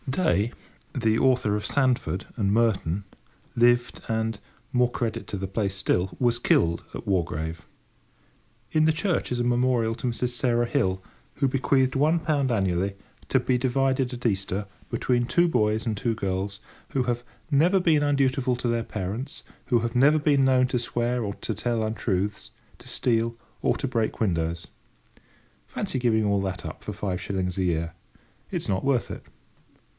Day, 0.09 0.51
the 0.93 1.17
author 1.19 1.55
of 1.55 1.65
Sandford 1.65 2.25
and 2.35 2.51
Merton, 2.51 3.05
lived 3.55 4.01
and—more 4.09 4.89
credit 4.91 5.25
to 5.27 5.37
the 5.37 5.47
place 5.47 5.75
still—was 5.75 6.37
killed 6.39 6.83
at 6.93 7.07
Wargrave. 7.07 7.61
In 8.73 8.83
the 8.85 8.91
church 8.91 9.31
is 9.31 9.39
a 9.39 9.43
memorial 9.43 9.95
to 9.95 10.07
Mrs. 10.07 10.29
Sarah 10.29 10.65
Hill, 10.65 11.01
who 11.35 11.47
bequeathed 11.47 11.95
1 11.95 12.19
pound 12.21 12.51
annually, 12.51 12.95
to 13.29 13.39
be 13.39 13.57
divided 13.59 14.11
at 14.11 14.25
Easter, 14.25 14.65
between 14.89 15.25
two 15.27 15.47
boys 15.47 15.85
and 15.85 15.95
two 15.95 16.15
girls 16.15 16.59
who 16.89 17.03
"have 17.03 17.23
never 17.51 17.79
been 17.79 18.03
undutiful 18.03 18.55
to 18.57 18.67
their 18.67 18.83
parents; 18.83 19.43
who 19.67 19.79
have 19.79 19.95
never 19.95 20.19
been 20.19 20.43
known 20.43 20.67
to 20.69 20.79
swear 20.79 21.23
or 21.23 21.35
to 21.35 21.53
tell 21.53 21.83
untruths, 21.83 22.49
to 22.79 22.87
steal, 22.87 23.37
or 23.61 23.77
to 23.77 23.87
break 23.87 24.19
windows." 24.19 24.67
Fancy 25.67 25.99
giving 25.99 26.23
up 26.25 26.29
all 26.31 26.41
that 26.41 26.83
for 26.83 26.91
five 26.91 27.21
shillings 27.21 27.57
a 27.57 27.63
year! 27.63 27.93
It 28.49 28.57
is 28.57 28.67
not 28.67 28.83
worth 28.83 29.09
it. 29.11 29.23